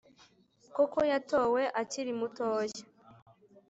koko 0.75 0.99
yatowe 1.11 1.61
akiri 1.81 2.11
mutoya 2.19 2.77